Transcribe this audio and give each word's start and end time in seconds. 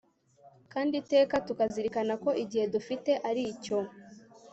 Kandi 0.71 0.93
iteka 1.01 1.35
tukazirikana 1.47 2.13
ko 2.23 2.29
igihe 2.43 2.65
dufite 2.75 3.11
ari 3.29 3.41
icyo 3.53 3.79